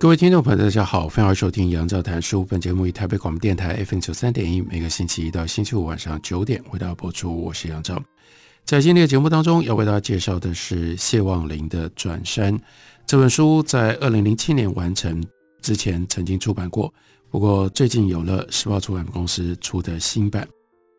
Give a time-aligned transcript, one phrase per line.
[0.00, 2.42] 各位听众朋友，大家好，欢迎收听杨照谈书。
[2.42, 7.44] 本节目以台北广播电台 FM 九三点一，每个星期一到星期五晚上九点为大家播出。
[7.44, 8.02] 我是杨照。
[8.64, 12.58] 在今天的节目当中，要为大家介绍的是谢望林的《转山》
[13.06, 15.22] 这本书，在二零零七年完成
[15.60, 16.90] 之前曾经出版过，
[17.28, 20.48] 不过最近有了时报出版公司出的新版，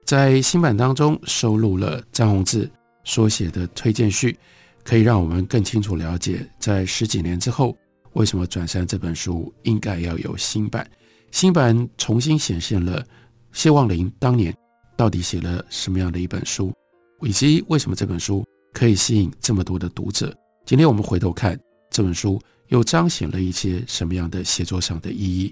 [0.06, 2.70] 在新版当中收录了张宏志
[3.04, 4.38] 所写的推荐序，
[4.84, 7.76] 可以让我们更清楚了解在十几年之后。
[8.14, 10.90] 为什么《转山》这本书应该要有新版？
[11.32, 13.06] 新版重新显现了
[13.54, 14.54] 谢望林当年
[14.98, 16.74] 到底写了什么样的一本书，
[17.22, 20.36] 以及为什么这本书可以吸引这么多的读者？
[20.66, 21.58] 今天我们回头看
[21.90, 25.52] 这本书，又彰显了一些什么样的写作上的意义？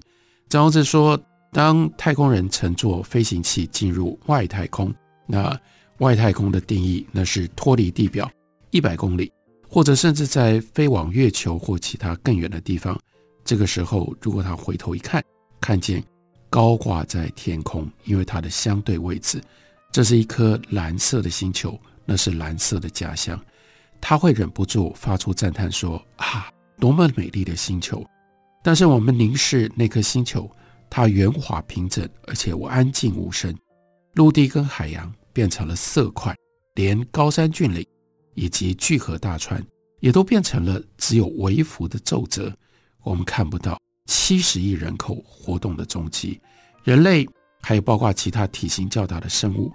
[0.50, 1.18] 张宏志说，
[1.54, 4.94] 当太空人乘坐飞行器进入外太空，
[5.26, 5.58] 那
[6.00, 8.30] 外太空的定义，那是脱离地表
[8.72, 9.32] 一百公里。
[9.70, 13.00] 或者甚至在飞往月球或其他更远的地方，
[13.46, 15.24] 这个时候，如果他回头一看，
[15.62, 16.04] 看见
[16.50, 19.40] 高挂在天空，因为它的相对位置，
[19.92, 23.40] 这是一颗蓝色的星球，那是蓝色的家乡，
[24.02, 28.04] 他会忍不住发出赞叹说：“啊，多么美丽的星球！”
[28.64, 30.50] 但是我们凝视那颗星球，
[30.90, 33.56] 它圆滑平整，而且我安静无声，
[34.16, 36.36] 陆地跟海洋变成了色块，
[36.74, 37.86] 连高山峻岭。
[38.34, 39.64] 以及聚合大川
[40.00, 42.54] 也都变成了只有微幅的皱褶，
[43.04, 46.40] 我们看不到七十亿人口活动的踪迹。
[46.84, 47.28] 人类
[47.62, 49.72] 还有包括其他体型较大的生物，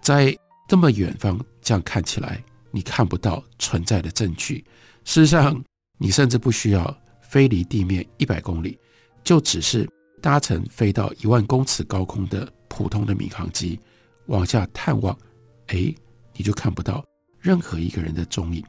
[0.00, 0.36] 在
[0.68, 4.64] 这么远方这样看起来，你看不到存在的证据。
[5.04, 5.62] 事实上，
[5.98, 8.78] 你甚至不需要飞离地面一百公里，
[9.24, 9.88] 就只是
[10.22, 13.78] 搭乘飞到一万公尺高空的普通的民航机
[14.26, 15.16] 往下探望，
[15.66, 15.92] 哎，
[16.34, 17.04] 你就看不到。
[17.46, 18.60] 任何一个人的踪影，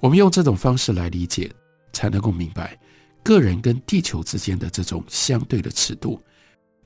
[0.00, 1.52] 我们用这种方式来理解，
[1.92, 2.74] 才能够明白
[3.22, 6.18] 个人跟地球之间的这种相对的尺度。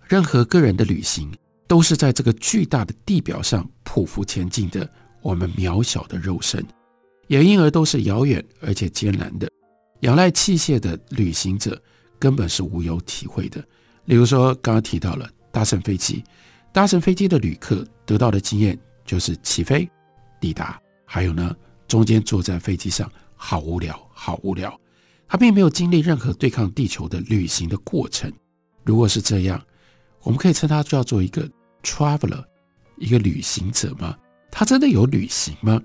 [0.08, 1.32] 任何个人的旅行，
[1.68, 4.90] 都是在这个巨大的地表上匍匐前进的
[5.22, 6.66] 我们渺小的肉身，
[7.28, 9.48] 也因而都是遥远而且艰难的。
[10.00, 11.80] 仰赖器械的旅行者
[12.18, 13.64] 根本是无有体会的。
[14.06, 16.24] 例如说，刚刚提到了搭乘飞机，
[16.72, 19.88] 搭乘飞机的旅客得到的经验就是起飞、
[20.40, 20.80] 抵达。
[21.10, 21.56] 还有呢，
[21.88, 24.78] 中间坐在飞机上好无聊，好无聊。
[25.26, 28.30] 他并没有经历任何对抗地球的旅行的过程。
[28.84, 29.60] 如果是这样，
[30.22, 31.48] 我们可以称他叫做一个
[31.82, 32.44] traveler，
[32.98, 34.14] 一个旅行者吗？
[34.50, 35.80] 他真的有旅行吗？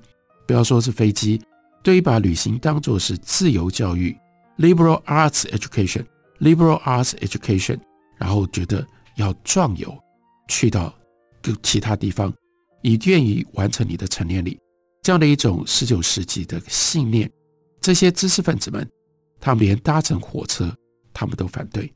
[0.45, 1.41] 不要说是飞机，
[1.81, 4.13] 对于把旅行当作是自由教育
[4.57, 7.79] （liberal arts education），liberal arts education，
[8.17, 8.85] 然后觉得
[9.15, 9.97] 要壮游，
[10.49, 10.93] 去到
[11.41, 12.33] 各其他地方，
[12.81, 14.59] 以便于完成你的成年礼。
[15.03, 17.29] 这样的一种十九世纪的信念，
[17.81, 18.89] 这些知识分子们，
[19.37, 20.73] 他们连搭乘火车，
[21.13, 21.93] 他们都反对。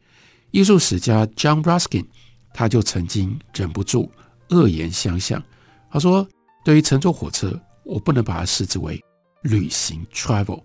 [0.52, 2.06] 艺术史家 John Ruskin，
[2.54, 4.12] 他就曾经忍不住
[4.50, 5.42] 恶言相向。
[5.90, 6.28] 他说
[6.66, 9.02] ：“对于乘坐火车，我不能把它视之为
[9.44, 10.62] 旅行 （travel），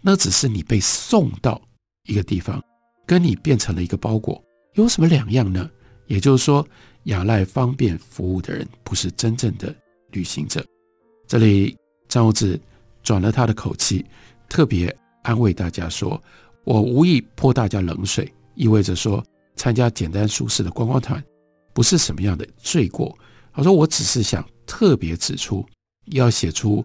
[0.00, 1.60] 那只是你被送到
[2.04, 2.62] 一个地方，
[3.04, 4.40] 跟你变成了一个包裹，
[4.74, 5.68] 有什么两样呢？
[6.06, 6.64] 也就是说，
[7.04, 9.74] 仰赖方便服务的人，不是真正的
[10.12, 10.64] 旅行者。”
[11.30, 11.76] 这里。
[12.08, 12.60] 张宏志
[13.04, 14.04] 转了他的口气，
[14.48, 14.92] 特别
[15.22, 16.20] 安慰大家说
[16.66, 19.24] ：“我无意泼大家冷水，意味着说
[19.54, 21.22] 参加简单舒适的观光团
[21.72, 23.16] 不是什么样的罪过。”
[23.54, 25.64] 他说：“我只是想特别指出，
[26.06, 26.84] 要写出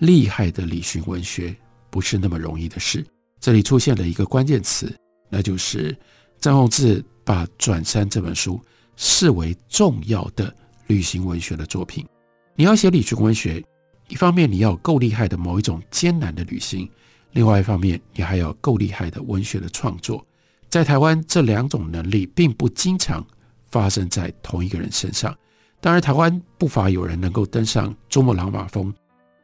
[0.00, 1.56] 厉害的旅行文学
[1.88, 3.02] 不是那么容易的事。”
[3.40, 4.94] 这里出现了一个关键词，
[5.30, 5.96] 那就是
[6.38, 8.60] 张宏志把《转山》这本书
[8.94, 10.54] 视为重要的
[10.86, 12.06] 旅行文学的作品。
[12.54, 13.64] 你要写旅行文学。
[14.08, 16.88] 一方面你要够厉害的某一种艰难的旅行，
[17.32, 20.24] 另外一方面你还要够厉害的文学的创作。
[20.68, 23.26] 在台湾，这两种能力并不经常
[23.70, 25.36] 发生在同一个人身上。
[25.80, 28.92] 当然，台湾不乏有人能够登上珠穆朗玛峰，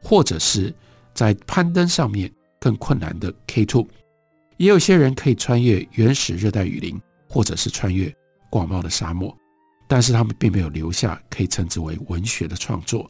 [0.01, 0.73] 或者是
[1.13, 3.87] 在攀登上面更困难的 K two，
[4.57, 6.99] 也有些人可以穿越原始热带雨林，
[7.29, 8.13] 或者是穿越
[8.49, 9.35] 广袤的沙漠，
[9.87, 13.09] 但是他们并没有留下可以称之为文学的创作。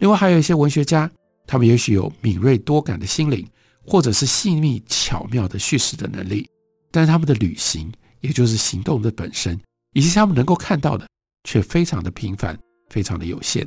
[0.00, 1.10] 另外还有一些文学家，
[1.46, 3.46] 他们也许有敏锐多感的心灵，
[3.86, 6.48] 或者是细腻巧妙的叙事的能力，
[6.90, 9.60] 但是他们的旅行，也就是行动的本身，
[9.92, 11.06] 以及他们能够看到的，
[11.44, 12.58] 却非常的平凡，
[12.88, 13.66] 非常的有限。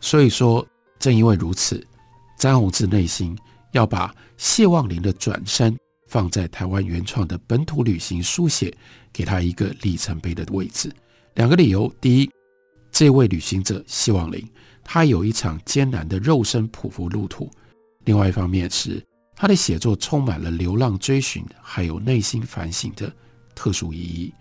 [0.00, 0.66] 所以说，
[0.98, 1.82] 正因为如此，
[2.38, 3.36] 詹宏志内心
[3.72, 5.74] 要把谢望林的转身
[6.08, 8.70] 放在台湾原创的本土旅行书写，
[9.14, 10.92] 给他一个里程碑的位置。
[11.36, 12.30] 两个理由：第一，
[12.92, 14.46] 这位旅行者谢望林，
[14.84, 17.48] 他有一场艰难的肉身匍匐路途；
[18.04, 19.02] 另外一方面是
[19.36, 23.12] 他的写作充满了流浪追寻，还有内心反省的
[23.54, 24.32] 特殊意义。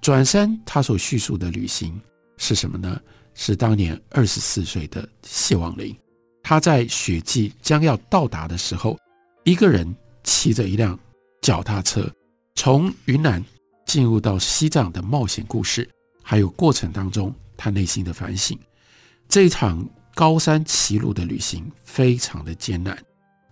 [0.00, 2.00] 转身，他所叙述的旅行
[2.36, 3.00] 是什么呢？
[3.34, 5.96] 是当年二十四岁的谢望林，
[6.42, 8.96] 他在雪季将要到达的时候，
[9.42, 9.92] 一个人
[10.22, 10.96] 骑着一辆
[11.42, 12.08] 脚踏车，
[12.54, 13.44] 从云南
[13.86, 15.88] 进入到西藏的冒险故事。
[16.22, 18.58] 还有过程当中，他内心的反省。
[19.34, 19.84] 这一场
[20.14, 22.96] 高山骑路的旅行非常的艰难，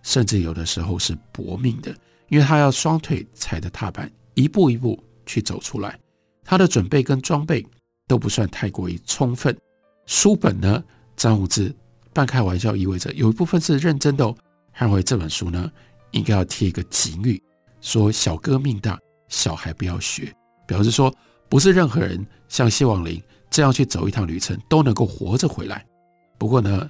[0.01, 1.93] 甚至有的时候是搏命的，
[2.29, 5.99] 因为他要双腿踩着踏板，一步一步去走出来。
[6.41, 7.67] 他的准备跟装备
[8.07, 9.53] 都不算太过于充分。
[10.05, 10.81] 书本呢，
[11.17, 11.75] 张宏志
[12.13, 14.33] 半开玩笑意味着有一部分是认真的哦。
[14.73, 15.69] 认为这本书呢，
[16.11, 17.43] 应该要贴一个警语，
[17.81, 18.97] 说小哥命大，
[19.27, 20.33] 小孩不要学，
[20.65, 21.13] 表示说。
[21.49, 23.21] 不是任何人像谢望林
[23.53, 25.85] 这样去走一趟旅程都能够活着回来。
[26.39, 26.89] 不过呢，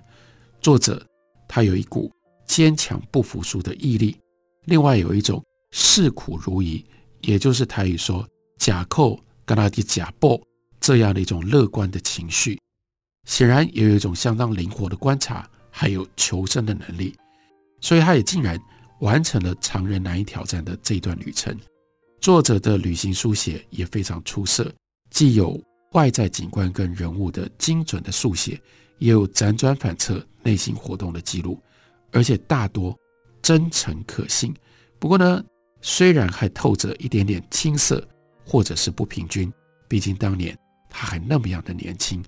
[0.61, 1.05] 作者
[1.45, 2.09] 他有一股
[2.45, 4.17] 坚强不服输的毅力，
[4.63, 6.85] 另外有一种视苦如夷，
[7.19, 8.25] 也就是台语说
[8.57, 10.39] “假扣跟他的假报”
[10.79, 12.57] 这样的一种乐观的情绪。
[13.27, 17.13] 显然也有一种相当灵活的观察，还有求生的能力，
[17.81, 18.57] 所以他也竟然
[19.01, 21.53] 完成了常人难以挑战的这一段旅程。
[22.21, 24.73] 作者的旅行书写也非常出色，
[25.09, 25.61] 既有
[25.93, 28.61] 外在景观跟人物的精准的速写，
[28.99, 31.59] 也有辗转反侧内心活动的记录，
[32.11, 32.95] 而且大多
[33.41, 34.53] 真诚可信。
[34.99, 35.43] 不过呢，
[35.81, 38.07] 虽然还透着一点点青涩
[38.45, 39.51] 或者是不平均，
[39.87, 40.57] 毕竟当年
[40.89, 42.23] 他还那么样的年轻，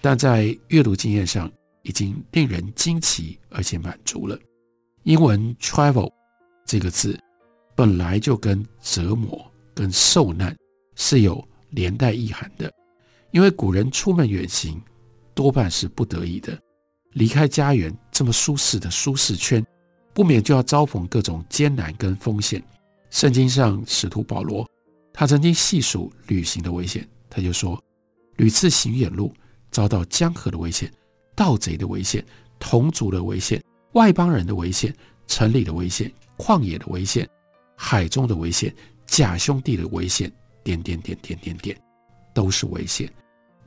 [0.00, 1.50] 但在阅读经验上
[1.82, 4.38] 已经令人惊奇而且满足了。
[5.04, 6.10] 英文 travel
[6.66, 7.18] 这个字。
[7.76, 10.54] 本来就跟折磨、跟受难
[10.96, 12.70] 是有连带意涵的，
[13.30, 14.80] 因为古人出门远行
[15.34, 16.58] 多半是不得已的，
[17.12, 19.64] 离开家园这么舒适的舒适圈，
[20.12, 22.62] 不免就要遭逢各种艰难跟风险。
[23.10, 24.68] 圣经上使徒保罗，
[25.12, 27.82] 他曾经细数旅行的危险，他就说：
[28.36, 29.32] 屡次行远路，
[29.70, 30.92] 遭到江河的危险、
[31.34, 32.24] 盗贼的危险、
[32.58, 33.62] 同族的危险、
[33.92, 34.94] 外邦人的危险、
[35.26, 37.28] 城里的危险、旷野的危险。
[37.76, 38.74] 海中的危险，
[39.06, 40.30] 假兄弟的危险，
[40.62, 41.80] 点点点点点点，
[42.34, 43.10] 都是危险。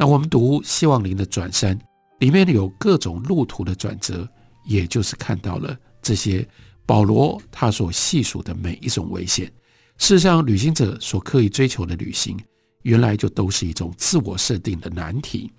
[0.03, 1.79] 那我们读希望林的转山，
[2.19, 4.27] 里面有各种路途的转折，
[4.65, 6.45] 也就是看到了这些
[6.85, 9.49] 保罗他所细数的每一种危险。
[9.97, 12.37] 事实上，旅行者所刻意追求的旅行，
[12.81, 15.49] 原来就都是一种自我设定的难题，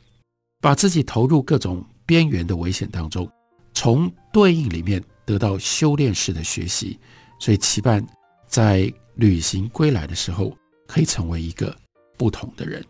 [0.60, 3.26] 把自己投入各种边缘的危险当中，
[3.72, 7.00] 从对应里面得到修炼式的学习，
[7.40, 8.06] 所以期盼。
[8.46, 10.54] 在旅行归来的时候，
[10.86, 11.74] 可以成为一个
[12.18, 12.84] 不同的人。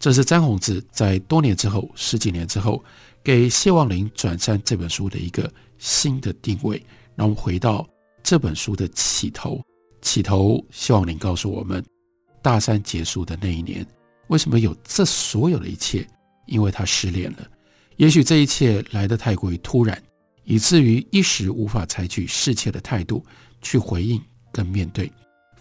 [0.00, 2.82] 这是詹宏志在多年之后，十几年之后，
[3.22, 6.82] 给谢望林转山这本书的一个新的定位。
[7.14, 7.86] 让我们回到
[8.22, 9.62] 这本书的起头，
[10.00, 11.84] 起头谢望林告诉我们，
[12.40, 13.86] 大山结束的那一年，
[14.28, 16.08] 为什么有这所有的一切？
[16.46, 17.46] 因为他失恋了。
[17.96, 20.02] 也许这一切来得太过于突然，
[20.44, 23.24] 以至于一时无法采取适切的态度
[23.62, 24.20] 去回应。
[24.52, 25.08] 跟面对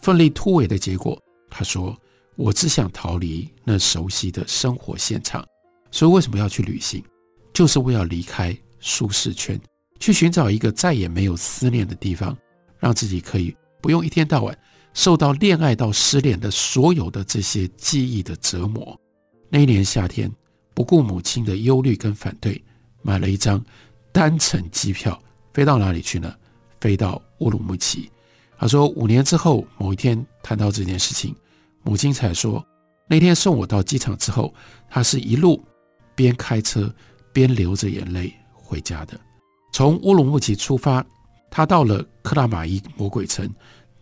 [0.02, 1.96] 奋力突围的结果，他说
[2.40, 5.46] ：“我只想逃离那熟悉的生活现场。
[5.92, 7.04] 所以为什么要去旅行？
[7.54, 9.60] 就是为了离开舒适圈，
[10.00, 12.38] 去寻找一个再也没有思念的地方，
[12.78, 14.58] 让自己可以不用一天到晚
[14.94, 18.98] 受到恋爱到失恋的所有的这些记忆的折磨。”
[19.52, 20.32] 那一年夏天，
[20.74, 22.64] 不顾母亲的忧虑跟反对，
[23.02, 23.62] 买了一张
[24.14, 25.22] 单程机票，
[25.54, 26.34] 飞到哪里去呢？
[26.80, 28.10] 飞到乌鲁木齐。
[28.58, 31.36] 他说：“五年之后，某一天谈到这件事情，
[31.84, 32.66] 母亲才说，
[33.08, 34.54] 那天送我到机场之后，
[34.90, 35.64] 她是一路
[36.16, 36.94] 边开车
[37.34, 39.20] 边流着眼泪回家的。
[39.72, 41.06] 从乌鲁木齐出发，
[41.50, 43.50] 她到了克拉玛依魔鬼城，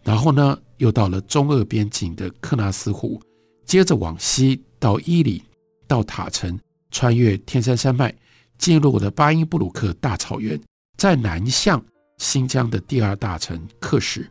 [0.03, 3.21] 然后呢，又到了中俄边境的克纳斯湖，
[3.65, 5.43] 接着往西到伊犁，
[5.87, 6.59] 到塔城，
[6.91, 8.13] 穿越天山山脉，
[8.57, 10.59] 进入了巴音布鲁克大草原，
[10.97, 11.83] 再南向
[12.17, 14.27] 新疆的第二大城克什。”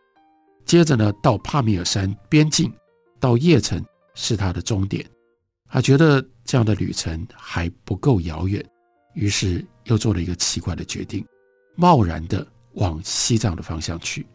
[0.66, 2.72] 接着呢，到帕米尔山边境，
[3.18, 5.04] 到叶城是他的终点。
[5.68, 8.64] 他觉得这样的旅程还不够遥远，
[9.14, 11.26] 于是又做了一个奇怪的决定，
[11.75, 14.26] 贸然的往西藏的方向去。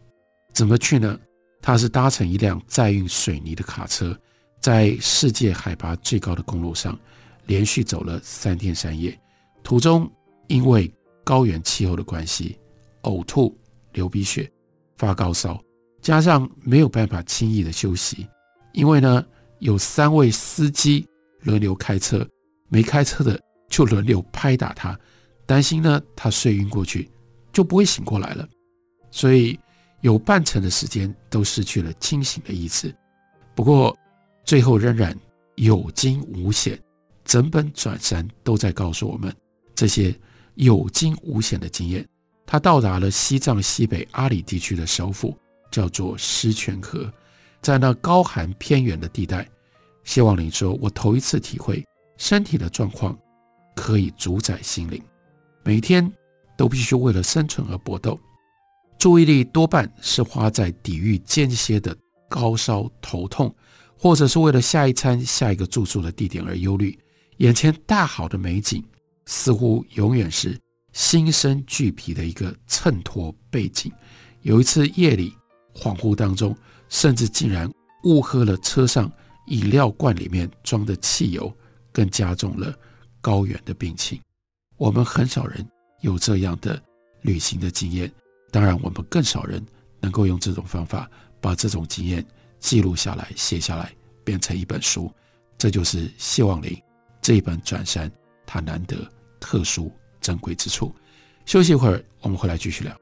[0.52, 1.18] 怎么去呢？
[1.60, 4.18] 他是搭乘一辆载运水泥的卡车，
[4.60, 6.98] 在世界海拔最高的公路上
[7.46, 9.18] 连续走了三天三夜。
[9.62, 10.10] 途中
[10.48, 10.92] 因为
[11.24, 12.58] 高原气候的关系，
[13.02, 13.56] 呕吐、
[13.92, 14.50] 流鼻血、
[14.96, 15.58] 发高烧，
[16.00, 18.26] 加上没有办法轻易的休息，
[18.72, 19.24] 因为呢
[19.58, 21.06] 有三位司机
[21.42, 22.26] 轮流开车，
[22.68, 24.98] 没开车的就轮流拍打他，
[25.46, 27.10] 担心呢他睡晕过去
[27.52, 28.48] 就不会醒过来了，
[29.10, 29.58] 所以。
[30.02, 32.92] 有半程的时间都失去了清醒的意识，
[33.54, 33.96] 不过
[34.44, 35.16] 最后仍然
[35.54, 36.76] 有惊无险。
[37.24, 39.32] 整本转山都在告诉我们
[39.76, 40.12] 这些
[40.56, 42.04] 有惊无险的经验。
[42.44, 45.38] 他到达了西藏西北阿里地区的首府，
[45.70, 47.08] 叫做狮泉河，
[47.62, 49.48] 在那高寒偏远的地带，
[50.02, 51.82] 谢旺霖说：“我头一次体会
[52.18, 53.16] 身体的状况
[53.76, 55.00] 可以主宰心灵，
[55.62, 56.12] 每天
[56.58, 58.18] 都必须为了生存而搏斗。”
[58.98, 61.96] 注意力多半是花在抵御间歇的
[62.28, 63.52] 高烧、头痛，
[63.96, 66.98] 或者是为了下一餐、下一个住宿的地点而忧虑。
[67.38, 68.84] 眼前大好的美景，
[69.26, 70.56] 似乎永远是
[70.92, 73.90] 心生惧疲的一个衬托背景。
[74.42, 75.34] 有一次夜里
[75.74, 76.56] 恍惚当中，
[76.88, 77.70] 甚至竟然
[78.04, 79.10] 误喝了车上
[79.46, 81.52] 饮料罐里面装的汽油，
[81.92, 82.74] 更加重了
[83.20, 84.20] 高原的病情。
[84.76, 85.66] 我们很少人
[86.00, 86.80] 有这样的
[87.22, 88.10] 旅行的经验。
[88.50, 89.64] 当然，我们更少人
[90.00, 91.10] 能够用这种方法
[91.40, 92.24] 把这种经验
[92.58, 93.92] 记录下来、写下来，
[94.24, 95.10] 变成一本书。
[95.56, 96.76] 这就是谢望林
[97.20, 98.10] 这一本转山
[98.44, 98.96] 它难得、
[99.40, 100.94] 特殊、珍贵之处。
[101.46, 103.01] 休息一会儿，我们回来继续聊。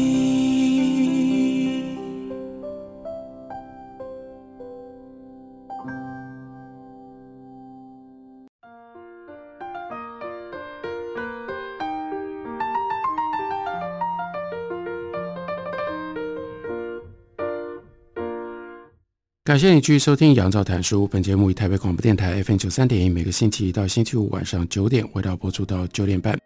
[19.51, 21.03] 感谢你继续收听《杨照谈书》。
[21.09, 26.39] 本节目以台北广播电台 FM 九三点一，每个星期一到星期五晚上九点，为大家播出到九点半。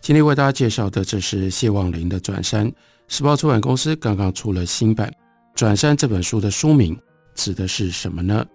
[0.00, 2.70] 今天为大家介绍的，这是谢望林的《转山》。
[3.08, 5.08] 时报出版公司刚刚出了新版
[5.56, 6.96] 《转山》这本书的书名
[7.34, 8.46] 指的是什么呢？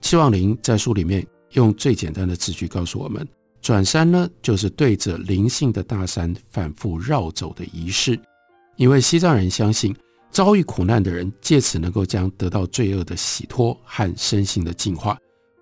[0.00, 3.24] 谢望林在书里面用最简单的字句告诉我们：
[3.62, 8.18] 转山呢，就是对着灵性的大山反复绕走的仪式。
[8.74, 9.94] 因为西藏人相信。
[10.36, 15.16] 遭遇苦难的人，借此能够将得到罪恶的洗脱和身心的净化；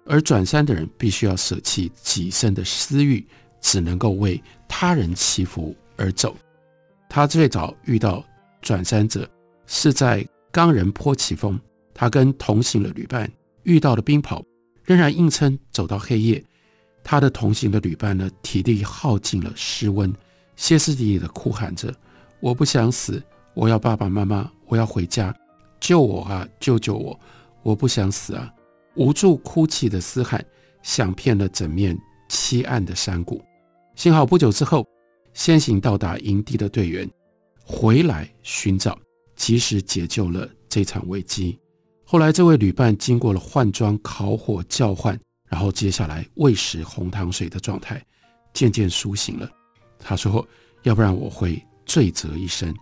[0.04, 3.24] 而转山的人必须要舍弃己身的私欲，
[3.60, 6.36] 只能够为他人祈福而走。
[7.08, 8.24] 他最早遇到
[8.60, 9.30] 转山者
[9.68, 11.56] 是在冈仁波齐峰，
[11.94, 13.30] 他跟同行的旅伴
[13.62, 14.42] 遇到了冰雹，
[14.82, 16.44] 仍然硬撑走到黑夜。
[17.04, 20.12] 他的同行的旅伴呢，体力耗尽了，失温，
[20.56, 21.94] 歇斯底里的哭喊着
[22.42, 23.22] ：“我不想死。”
[23.54, 25.34] 我要爸爸妈妈，我要回家，
[25.80, 27.18] 救我啊，救救我！
[27.62, 28.52] 我不想死啊！
[28.94, 30.44] 无助哭泣的嘶喊
[30.82, 33.42] 响遍了整面漆暗的山谷。
[33.94, 34.86] 幸好不久之后，
[35.32, 37.08] 先行到达营地的队员
[37.64, 38.98] 回来寻找，
[39.34, 41.58] 及时解救了这场危机。
[42.04, 45.18] 后来，这位旅伴经过了换装、烤火、叫唤，
[45.48, 48.04] 然后接下来喂食红糖水的状态，
[48.52, 49.50] 渐渐苏醒了。
[49.98, 50.46] 他说
[50.84, 52.74] ：“要不然我会罪责一生。”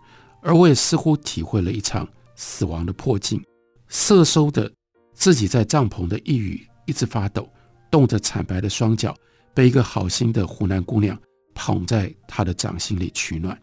[0.42, 3.40] 而我也似乎体会了一场死亡的迫近，
[3.88, 4.70] 瑟缩的
[5.14, 7.48] 自己在帐篷的一隅一直发抖，
[7.90, 9.14] 冻着惨白的双脚，
[9.54, 11.16] 被一个好心的湖南姑娘
[11.54, 13.56] 捧在她的掌心里取暖。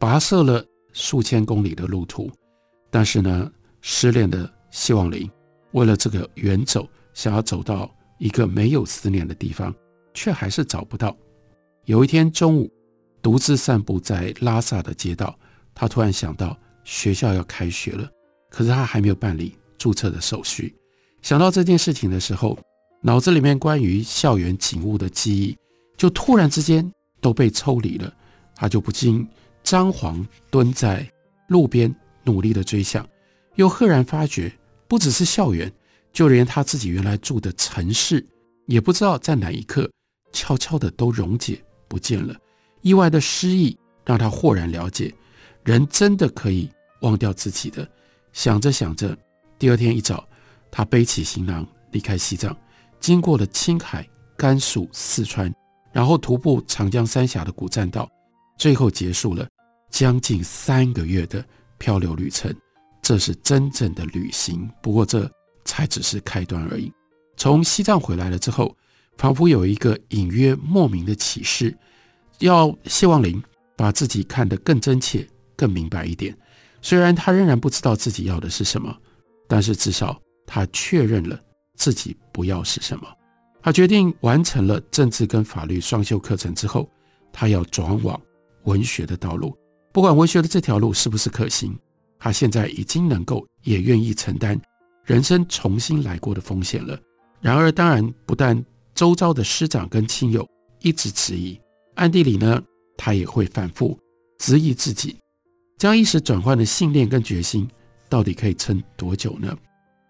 [0.00, 2.30] 跋涉了数千公里的路途，
[2.90, 5.30] 但是呢，失恋的希望林
[5.72, 9.72] 为了这个远走，想要走到一个没有思念的地方，
[10.14, 11.14] 却还是找不到。
[11.84, 12.72] 有一天中午，
[13.20, 15.38] 独自散步在拉萨的街道。
[15.74, 18.08] 他突然想到学校要开学了，
[18.50, 20.74] 可是他还没有办理注册的手续。
[21.22, 22.58] 想到这件事情的时候，
[23.00, 25.56] 脑子里面关于校园景物的记忆
[25.96, 28.12] 就突然之间都被抽离了。
[28.54, 29.26] 他就不禁
[29.64, 31.04] 张皇蹲在
[31.48, 33.08] 路边努力的追想，
[33.56, 34.52] 又赫然发觉，
[34.86, 35.72] 不只是校园，
[36.12, 38.24] 就连他自己原来住的城市，
[38.66, 39.90] 也不知道在哪一刻
[40.32, 42.36] 悄悄的都溶解不见了。
[42.82, 45.12] 意外的失忆让他豁然了解。
[45.64, 47.88] 人真的可以忘掉自己的。
[48.32, 49.16] 想着想着，
[49.58, 50.26] 第二天一早，
[50.70, 52.56] 他背起行囊离开西藏，
[52.98, 55.52] 经过了青海、甘肃、四川，
[55.92, 58.10] 然后徒步长江三峡的古栈道，
[58.56, 59.46] 最后结束了
[59.90, 61.44] 将近三个月的
[61.78, 62.54] 漂流旅程。
[63.02, 65.30] 这是真正的旅行，不过这
[65.64, 66.90] 才只是开端而已。
[67.36, 68.74] 从西藏回来了之后，
[69.18, 71.76] 仿佛有一个隐约莫名的启示，
[72.38, 73.42] 要谢望林
[73.76, 75.28] 把自己看得更真切、
[75.62, 76.36] 更明白一点。
[76.80, 78.92] 虽然他仍然不知道自己要的是什么，
[79.46, 81.40] 但是至少他确认了
[81.76, 83.06] 自己不要是什么。
[83.62, 86.90] 他决定完成了政治跟法律双修课程之后，
[87.32, 88.20] 他要转往
[88.64, 89.56] 文学的道路。
[89.92, 91.78] 不管文学的这条路是不是可行。
[92.18, 94.60] 他现在已经能够，也愿意承担
[95.04, 96.98] 人生重新来过的风险了。
[97.40, 98.60] 然而，当然不但
[98.96, 100.44] 周遭的师长跟亲友
[100.80, 101.60] 一直质疑，
[101.94, 102.60] 暗地里呢，
[102.96, 103.96] 他也会反复
[104.38, 105.16] 质疑自己，
[105.82, 107.68] 将意识转换的信念跟决心，
[108.08, 109.52] 到底可以撑多久呢？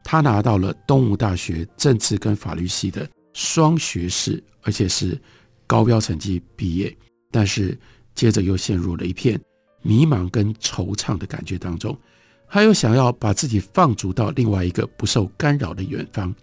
[0.04, 5.18] 他拿到了东吴大学政治跟法律系的双学士，而且是
[5.66, 6.94] 高标成绩毕业，
[7.30, 7.74] 但是
[8.14, 9.40] 接着又陷入了一片。
[9.80, 11.98] 迷茫跟惆怅的感觉当中，
[12.46, 16.34] 还有想要把自己放逐到另外一个不受干扰的远方，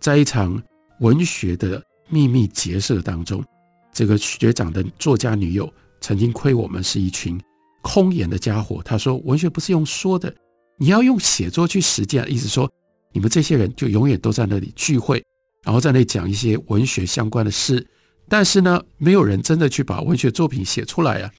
[0.00, 0.60] 在一场
[0.98, 3.44] 文学的秘密结社当中，
[3.92, 7.40] 这个学长的作家女友曾经亏我们是一群
[7.82, 8.80] 空言的家伙。
[8.82, 10.34] 他说：“文学不是用说的，
[10.78, 12.70] 你要用写作去实践。”意思说，
[13.12, 15.22] 你们这些人就永远都在那里聚会，
[15.62, 17.86] 然后在那里讲一些文学相关的事，
[18.28, 21.30] 但是呢，没有人真的去把文学作品写出来啊。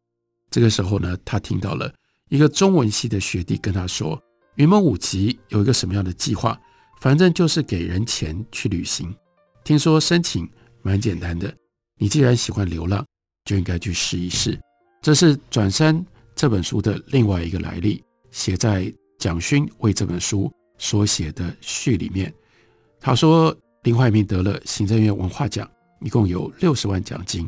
[0.51, 1.91] 这个时候呢，他听到了
[2.29, 4.21] 一个中文系的学弟跟他说
[4.55, 6.59] ：“云梦五集有一个什么样的计划？
[7.01, 9.13] 反正就是给人钱去旅行。
[9.63, 10.47] 听说申请
[10.81, 11.53] 蛮简单的。
[11.97, 13.05] 你既然喜欢流浪，
[13.45, 14.59] 就应该去试一试。”
[15.01, 15.99] 这是《转山》
[16.43, 22.33] 这本书的另外一个来历，写在蒋勋为这本书所写的序里面。
[22.99, 25.65] 他说，林怀民得了行政院文化奖，
[26.01, 27.47] 一共有六十万奖金。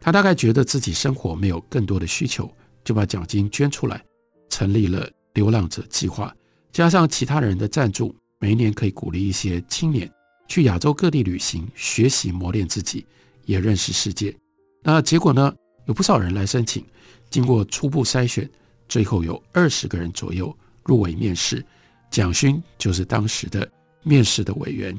[0.00, 2.50] 他大概觉得自己生活没有更多的需求，
[2.82, 4.02] 就把奖金捐出来，
[4.48, 6.34] 成立了流浪者计划，
[6.72, 10.10] 加上其他人的赞助，每一年可以鼓励一些青年
[10.48, 13.04] 去亚洲各地旅行，学习磨练自己，
[13.44, 14.34] 也认识世界。
[14.82, 15.54] 那结果呢？
[15.86, 16.84] 有不少人来申请，
[17.30, 18.48] 经过初步筛选，
[18.88, 21.64] 最后有二十个人左右入围面试。
[22.10, 23.70] 蒋勋就是当时的
[24.02, 24.98] 面试的委员。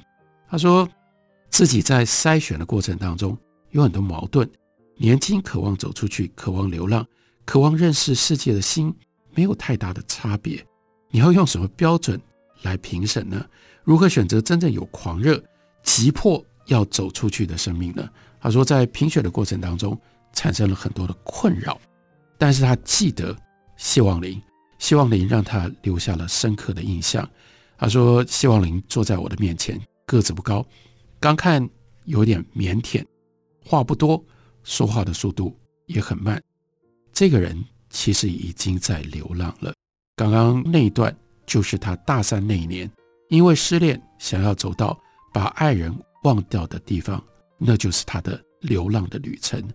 [0.50, 0.88] 他说
[1.50, 3.38] 自己在筛选的过程当中
[3.72, 4.50] 有很多矛盾。
[4.98, 7.06] 年轻渴望走出去，渴望流浪，
[7.44, 8.94] 渴望认识世界的心
[9.34, 10.64] 没有太大的差别。
[11.10, 12.22] 你要用什么标准
[12.62, 13.44] 来评审呢？
[13.84, 15.44] 如何选择真正有狂热、
[15.82, 18.08] 急迫要走出去的生命呢？
[18.40, 20.00] 他说，在评选的过程当中
[20.34, 21.80] 产生了很多的困扰，
[22.38, 23.36] 但是他记得
[23.78, 24.42] 谢望林，
[24.80, 27.28] 谢望林让他留下了深刻的印象。
[27.78, 30.66] 他说，谢望林坐在我的面前，个子不高，
[31.20, 31.68] 刚看
[32.06, 33.06] 有点腼腆，
[33.66, 34.24] 话不多。
[34.64, 36.40] 说话的速度也很慢，
[37.12, 39.74] 这个人其实已经在流浪了。
[40.16, 41.12] 刚刚那一段
[41.48, 42.88] 就是他大三那一年，
[43.30, 44.96] 因为失恋想要走到
[45.34, 45.92] 把爱人
[46.22, 47.20] 忘掉的地方，
[47.58, 49.68] 那就是他的流浪的旅程。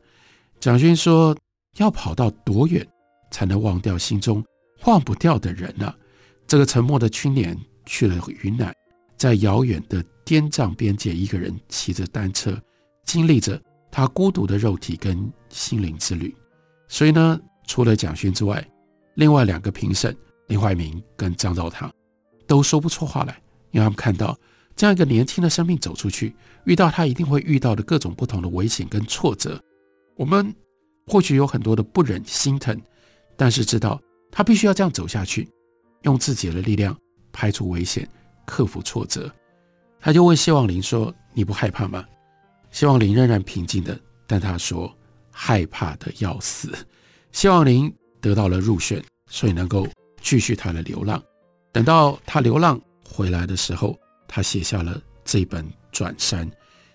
[0.61, 1.37] 蒋勋说
[1.79, 2.87] ：“要跑到多远
[3.31, 4.45] 才能忘掉心中
[4.85, 5.95] 忘不掉的人呢？”
[6.47, 8.73] 这个沉默的青年去了云南，
[9.17, 12.61] 在遥远的滇藏边界，一个人骑着单车，
[13.05, 13.61] 经历着。
[13.89, 16.35] 他孤独的肉体跟心灵之旅，
[16.87, 18.63] 所以呢，除了蒋勋之外，
[19.15, 20.15] 另外两个评审
[20.49, 21.91] 林怀民跟张兆堂
[22.47, 23.41] 都说不出话来，
[23.71, 24.39] 因为他们看到
[24.75, 29.59] 这样一个年轻的生命走出去，遇到他一定会遇到的各种不同的危险跟挫折。
[30.17, 30.55] 我们
[31.07, 32.79] 或许有很多的不忍心疼，
[33.37, 34.01] 但是知道
[34.31, 35.49] 他必须要这样走下去，
[36.03, 36.97] 用自己的力量
[37.33, 38.09] 排除危险，
[38.47, 39.31] 克服挫折。
[40.01, 42.05] 他就问谢望林说：“你不害怕吗？”
[42.71, 44.93] 谢望林仍然平静的，但他说
[45.31, 46.73] 害怕的要死。
[47.33, 49.87] 谢望林得到了入选，所以能够
[50.21, 51.23] 继续他的流浪。
[51.73, 56.51] 等到他流浪回来的时候，他写下了这本《转山》。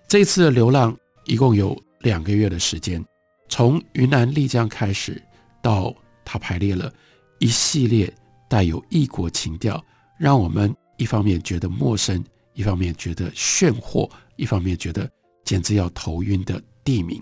[0.07, 3.03] 这一次的流浪一共有两个月的时间，
[3.51, 5.21] 从云南丽江开始，
[5.61, 6.91] 到他排列了
[7.37, 8.11] 一系列
[8.47, 9.83] 带有异国情调，
[10.17, 15.07] 让我们一方面觉得陌生，一方面觉得炫惑，一方面觉得。
[15.43, 17.21] 简直要头晕的地名，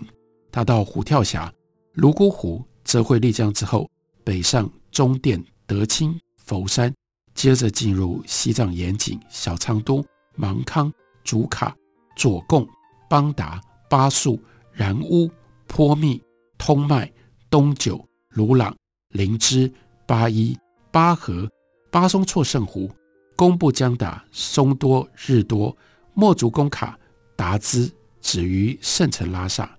[0.52, 1.52] 他到虎跳峡、
[1.94, 3.90] 泸沽湖、折回丽江之后，
[4.22, 6.94] 北上中甸、德清、佛山，
[7.34, 10.04] 接着进入西藏盐井、小仓都、
[10.36, 10.92] 芒康、
[11.24, 11.74] 竹卡、
[12.14, 12.64] 左贡、
[13.08, 14.40] 邦达、巴素、
[14.70, 15.28] 然乌、
[15.70, 16.20] 坡密、
[16.58, 17.10] 通麦、
[17.48, 18.76] 东九、鲁朗、
[19.10, 19.72] 灵芝、
[20.04, 20.58] 八一、
[20.90, 21.48] 巴河、
[21.92, 22.90] 巴松措圣湖、
[23.36, 25.74] 工布江达、松多、日多、
[26.12, 26.98] 墨竹工卡、
[27.36, 27.88] 达兹，
[28.20, 29.70] 止于圣城拉萨。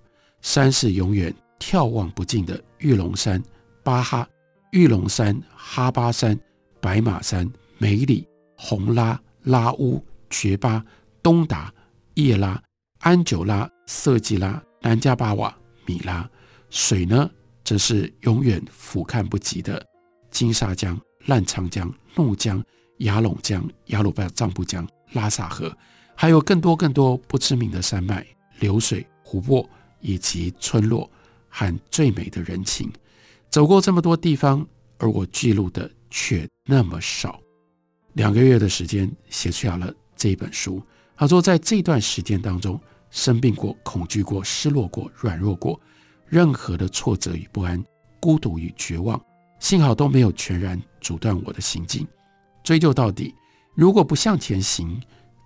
[0.41, 3.43] 山是永远眺望不尽的玉龙山、
[3.84, 4.25] 巴哈、
[4.71, 6.39] 玉龙山、哈巴山、
[6.80, 8.25] 白马山、梅里、
[8.56, 10.84] 洪拉、拉乌、觉巴、
[11.21, 11.71] 东达、
[12.13, 12.60] 叶拉、
[12.99, 16.30] 安久拉、色季拉、南迦巴瓦、米拉。
[16.70, 17.30] 水呢，
[17.63, 19.86] 则是永远俯瞰不及的
[20.30, 22.63] 金沙江、澜沧江、怒江、
[22.98, 25.76] 雅砻江、雅鲁藏布江、拉萨河，
[26.15, 28.26] 还有更多更多不知名的山脉、
[28.60, 29.70] 流水、湖泊。
[30.04, 31.08] 以及村落
[31.48, 32.91] 和最美的人情，
[33.52, 34.67] 走过这么多地方，
[34.98, 37.39] 而我记录的却那么少。
[38.13, 40.82] 两个月的时间写出来了这一本书。
[41.15, 45.80] 他说，在这段时间当中，生病过、恐惧过、失落过、软弱过，
[46.26, 47.84] 任何的挫折与不安、
[48.19, 49.24] 孤独与绝望，
[49.60, 52.08] 幸好都没有全然阻断我的行进。
[52.63, 53.36] 追究到底，
[53.76, 55.00] 如果不向前行，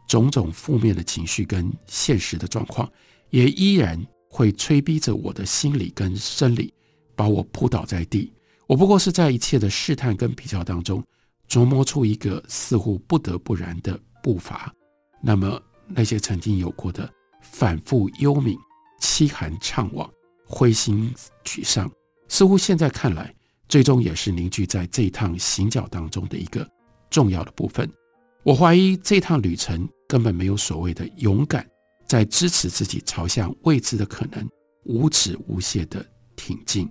[0.08, 2.90] 种种负面的情绪跟现实的状况，
[3.30, 4.02] 也依然。
[4.28, 6.74] 会催逼着我的心理跟生理，
[7.16, 8.34] 把我扑倒在地。
[8.68, 11.02] 我不过是在一切的试探跟比较当中，
[11.48, 14.74] 琢磨出一个似乎不得不然的步伐。
[15.24, 17.10] 那么那些曾经有过的
[17.52, 18.58] 反复幽冥、
[19.00, 20.10] 凄寒怅惘、
[20.46, 21.90] 灰心沮丧，
[22.28, 23.34] 似乎现在看来，
[23.70, 26.68] 最终也是凝聚在这一趟行脚当中的一个
[27.10, 27.90] 重要的部分。
[28.44, 31.66] 我怀疑这趟旅程根本没有所谓的勇敢。
[32.08, 34.48] 在支持自己朝向未知的可能，
[34.84, 36.06] 无止无歇的
[36.36, 36.88] 挺进，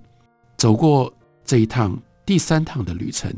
[0.59, 1.15] 走过
[1.45, 3.33] 这一趟第三趟的旅程，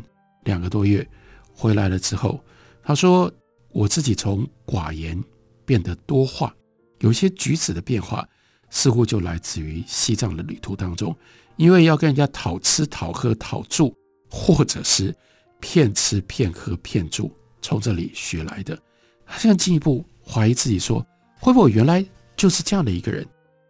[0.45, 1.07] 两个多月
[1.53, 2.43] 回来了之后，
[2.83, 3.31] 他说
[3.73, 5.23] ：“我自己从寡言
[5.67, 6.55] 变得多话，
[7.01, 8.29] 有些举止的变化，
[8.71, 11.17] 似乎就来自于西藏的旅途当中，
[11.57, 13.95] 因为要跟人家讨吃讨喝讨住，
[14.31, 15.15] 或者是
[15.61, 17.31] 骗吃骗喝骗住，
[17.61, 18.79] 从这里学来的。”
[19.27, 21.05] 他现在进一步怀疑自己说。
[21.39, 22.05] 会不会我原来
[22.35, 23.25] 就是这样的一个人？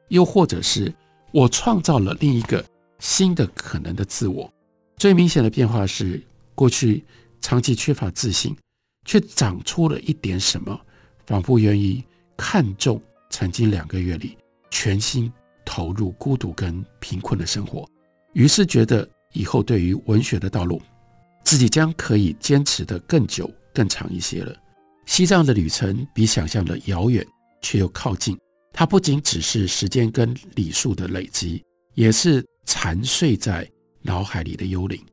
[0.08, 0.94] 又或者是
[1.32, 2.64] 我创造了另一个
[3.00, 4.50] 新的可能的自我？
[4.96, 6.22] 最明显的变化是，
[6.54, 7.04] 过去
[7.40, 8.56] 长期缺乏自信，
[9.04, 10.80] 却长出了一点什么，
[11.26, 12.04] 仿佛愿意
[12.36, 14.36] 看重曾经两个月里
[14.70, 15.32] 全心
[15.64, 17.88] 投入孤独跟贫困的生活，
[18.32, 20.80] 于是觉得以后对于文学的道路，
[21.44, 24.56] 自己将可以坚持得更久、更长一些了。
[25.06, 27.26] 西藏的旅程比想象的遥远。
[27.62, 28.38] 却又靠近，
[28.72, 33.68] 它不仅只是时间跟里数的累积，也是残碎在
[34.02, 35.04] 脑海里的幽灵。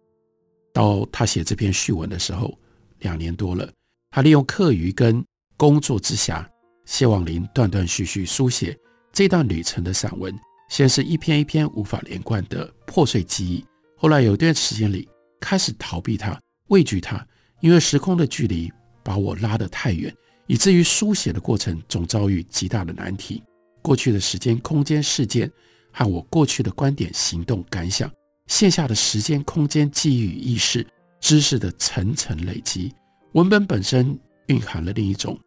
[0.71, 2.55] 到他写这篇序文的时候，
[2.99, 3.71] 两年多了，
[4.11, 5.23] 他利用课余跟
[5.57, 6.45] 工作之暇，
[6.85, 8.77] 谢望林断断续续书写
[9.11, 10.33] 这段旅程的散文，
[10.69, 13.63] 先是一篇一篇无法连贯的破碎记忆，
[13.95, 15.07] 后来有段时间里
[15.39, 17.25] 开始逃避它，畏惧它，
[17.61, 18.71] 因为时空的距离
[19.03, 20.13] 把我拉得太远。
[20.45, 23.41] 以至于书写的过程总遭遇极大的难题，
[23.81, 25.49] 过去的时间、空间、事件
[25.89, 28.11] 和我过去的观点、行动、感想，
[28.47, 30.85] 线下的时间、空间、记忆与意识、
[31.21, 32.93] 知识的层层累积，
[33.31, 35.39] 文本本身蕴含了另一种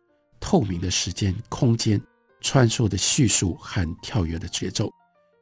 [0.46, 2.00] 透明的时间、空间
[2.40, 4.88] 穿梭的叙述和跳跃的节奏，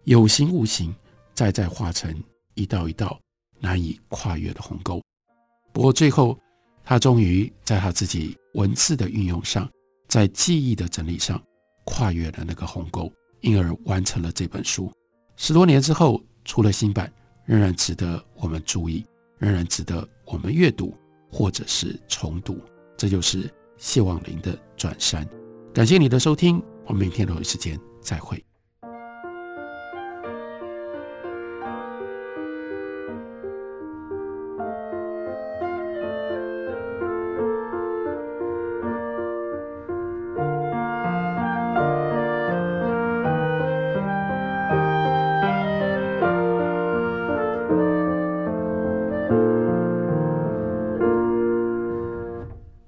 [0.04, 0.96] 有形无形，
[1.34, 2.10] 再再化成
[2.54, 3.20] 一道一道
[3.60, 5.02] 难以跨越的鸿沟。
[5.74, 6.38] 不过最后，
[6.82, 8.34] 他终于在他自己。
[8.54, 9.68] 文字的运用上，
[10.06, 11.42] 在记忆的整理上，
[11.84, 14.90] 跨越了那个鸿沟，因而完成了这本书。
[15.36, 17.12] 十多年之后出了新版，
[17.44, 19.04] 仍然值得我们注意，
[19.38, 20.96] 仍然值得我们阅读
[21.30, 22.58] 或者是重读。
[22.96, 23.52] 这就是
[23.84, 25.22] 谢望林的《转山》。
[25.74, 28.42] 感谢你的收听，我们明天同一时间再会。